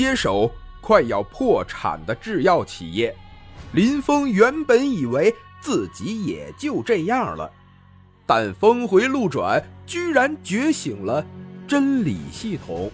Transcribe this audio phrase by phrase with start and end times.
[0.00, 0.50] 接手
[0.80, 3.14] 快要破产的制药企业。
[3.74, 7.52] 林峰原本以为自己也就这样了，
[8.24, 11.22] 但峰回路转，居然觉醒了
[11.68, 12.90] 真理系统。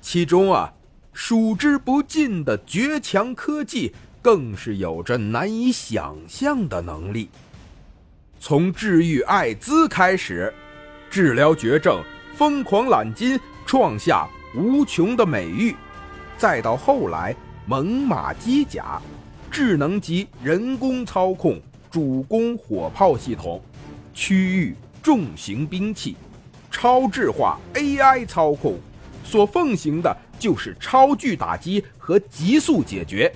[0.00, 0.72] 其中啊，
[1.12, 3.92] 数之不尽的绝强科技，
[4.22, 7.28] 更是有着难以想象的能力。
[8.38, 10.54] 从治愈艾滋开始，
[11.10, 12.00] 治疗绝症、
[12.36, 13.36] 疯狂揽金，
[13.66, 15.74] 创下无穷的美誉，
[16.38, 17.34] 再到后来
[17.66, 18.98] 猛犸机甲。
[19.50, 23.60] 智能级人工操控主攻火炮系统、
[24.14, 26.16] 区域重型兵器、
[26.70, 28.78] 超智化 AI 操控，
[29.24, 33.32] 所奉行的就是超距打击和急速解决。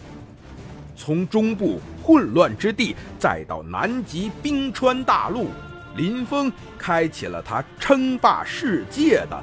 [0.94, 5.48] 从中部混乱之地，再到南极冰川大陆，
[5.96, 9.42] 林峰开启了他称霸世界的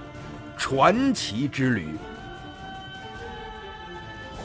[0.55, 1.87] 传奇之旅。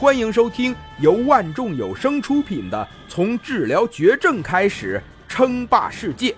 [0.05, 2.77] 欢迎收听由万众有声出品的
[3.11, 6.29] 《从治疗绝症开始称霸世界》，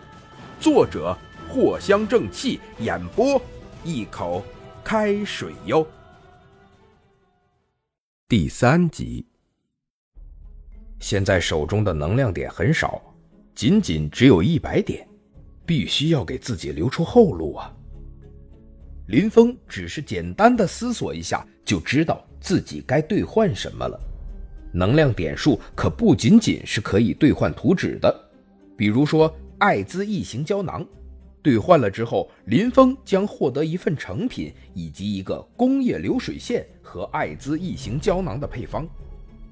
[0.58, 1.14] 作者
[1.52, 3.42] 藿香正气，演播
[3.84, 4.42] 一口
[4.86, 5.86] 开水哟。
[8.30, 9.28] 第三集。
[11.02, 13.02] 现在手中的能量点很少，
[13.54, 15.06] 仅仅只有一百点，
[15.66, 17.70] 必须要给自己留出后路啊！
[19.08, 22.26] 林峰只是简单的思索一下，就知道。
[22.48, 24.00] 自己该兑换什么了？
[24.72, 28.30] 能量点数可不仅仅是可以兑换图纸的，
[28.78, 30.88] 比如说艾滋异形胶囊，
[31.44, 38.88] 兑换了之后，林峰将获得一份成品以及一个工业流水线和艾滋异形胶囊的配方。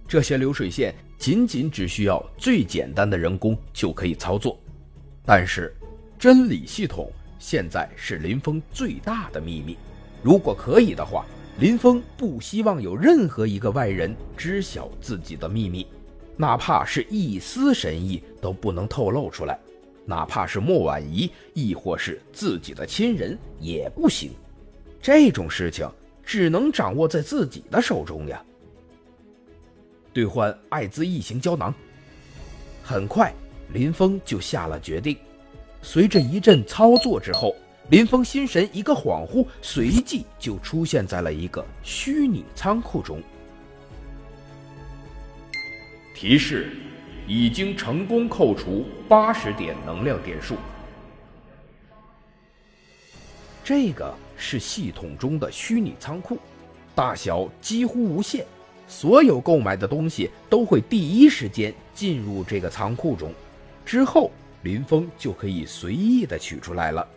[0.08, 4.58] 这些流水线仅仅只需要最简单的人工就可以操作，
[5.26, 5.76] 但是
[6.18, 9.76] 真理系统现在是林峰最大的秘密。
[10.24, 11.26] 如果可以的话。
[11.58, 15.88] 林峰不希望有任何一个外人知晓自己的秘密，
[16.36, 19.58] 哪怕是一丝神意都不能透露出来，
[20.04, 24.32] 哪怕是莫婉仪，亦或是自己的亲人也不行。
[25.02, 25.90] 这种事情
[26.26, 28.44] 只能掌握在自己的手中呀。
[30.12, 31.74] 兑换艾滋异形胶囊，
[32.84, 33.34] 很快
[33.72, 35.16] 林峰就下了决定。
[35.82, 37.56] 随着一阵操作之后。
[37.90, 43.22] 林峰心神一个恍惚，随即就出现在了一个虚拟仓库中。
[46.16, 46.72] 提示：
[47.28, 50.56] 已经成功扣除八十点能量点数。
[53.64, 56.40] 这个是系统中的虚拟仓库，
[56.96, 58.44] 大小几乎无限，
[58.88, 63.32] 所有购买的东西都会第一时间进入这个仓库中，
[63.86, 64.32] 之后
[64.64, 67.08] 林峰就可以随意的取出来了。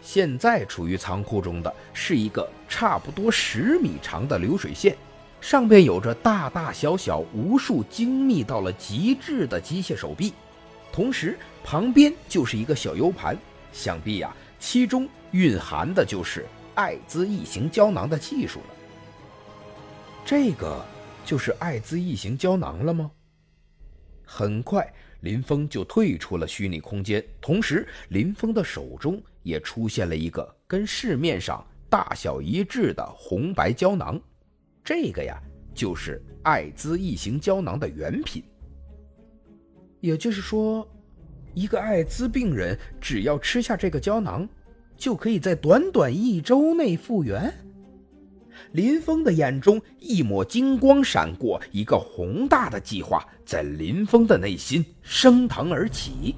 [0.00, 4.96] 现在处于仓库中的是一个差不多十米长的流水线，
[5.40, 10.32] 上边有着大大小小无数精密到了极致的机械手臂，
[10.92, 13.36] 同时旁边就是一个小 U 盘，
[13.72, 18.74] 想必呀，其中蕴含的就是艾滋异形胶囊的技术了。
[20.24, 20.84] 这个
[21.24, 23.10] 就是艾滋异形胶囊了吗？
[24.24, 24.90] 很快。
[25.22, 34.20] 林峰就退出了虚拟空间，同时林峰的手中也出现了一个跟市面上大小一致的红白胶囊，
[34.84, 35.40] 这个呀
[35.74, 38.44] 就是艾滋异形胶囊的原品。
[40.00, 40.86] 也就是说，
[41.54, 44.46] 一个艾滋病人只要吃下这个胶囊，
[44.96, 47.52] 就可以在短短一周内复原。
[48.72, 56.34] 林峰的眼中一抹金光闪过，一个宏大的计划在林峰的内心升腾而起。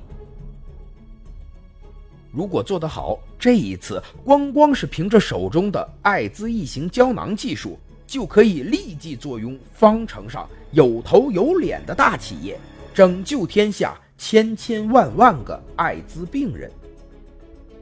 [2.33, 12.59] 如果做得好，这一次光光是凭着手中的艾滋异形胶囊技术，就可以立即坐拥方城上有头有脸的大企业，
[12.95, 16.71] 拯救天下千千万万个艾滋病人。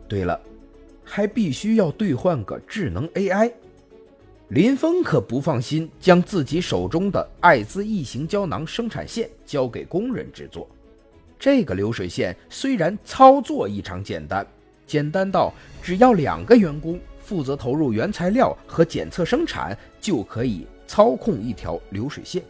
[0.08, 0.40] 对了，
[1.04, 3.52] 还必须要兑换个智能 AI。
[4.48, 10.66] 林峰可不放心将自己手中的艾滋异形胶囊生产线交给工人制作。
[11.38, 14.46] 这个流水线虽然操作异常简单，
[14.86, 15.52] 简单到
[15.82, 22.42] 只要两个员工负责投入原材料和检测生产，就可以操控一条流水线，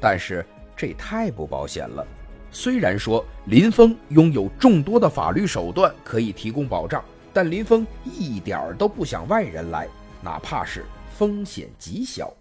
[0.00, 0.44] 但是
[0.76, 2.06] 这太不保险了。
[2.50, 9.86] 虽然说林峰拥有众多的法律手段可以提供保障，但林峰一点儿都不想外人来，
[10.22, 10.84] 哪怕是。
[11.14, 12.32] 风险极小。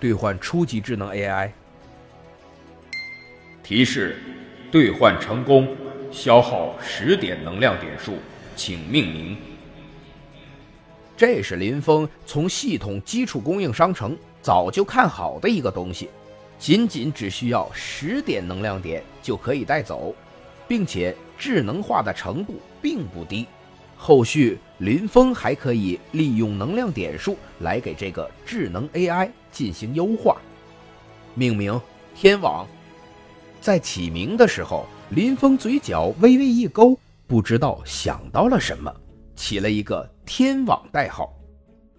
[0.00, 1.50] 兑换初级智能 AI。
[3.68, 4.16] 提示：
[4.72, 5.68] 兑换成功，
[6.10, 8.14] 消耗十点能量点数，
[8.56, 9.36] 请命名。
[11.18, 16.08] 这是林峰从系统基础供应商城早就看好的一个东西，
[16.58, 20.14] 仅仅只需要十点能量点就可以带走，
[20.66, 23.46] 并且智能化的程度并不低。
[23.98, 30.38] 后续林峰还可以利用能量点数来给这个智能 AI 进行优化，
[31.34, 31.78] 命名
[32.14, 32.66] 天网。
[33.68, 38.90] 在起名的时候，林峰嘴角微微一勾，不知道想到了什么。
[39.36, 41.30] 起了一个天网代号，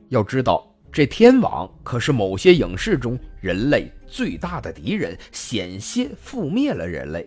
[0.07, 7.23] 要知道这天网可是某些影视中人类最大的敌人，险些覆灭了人类。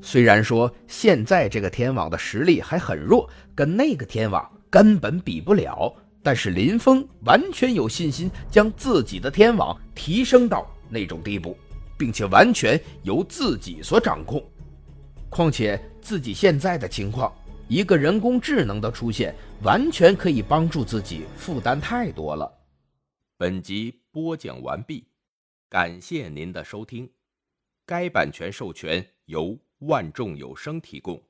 [0.00, 11.54] 虽然说现在这个天网的实力还很弱，跟那个天网根本比不了，但是林峰完全有信心将自己的天网提升到那种地步，
[11.96, 14.42] 并且完全由自己所掌控。
[15.28, 17.32] 况且自己现在的情况。
[17.68, 22.52] 一个人工智能的出现，完全可以帮助自己，负担太多了。
[23.38, 25.06] 本集播讲完毕，
[25.70, 27.08] 感谢您的收听。
[27.86, 31.22] 该版权授权由万众有声提供。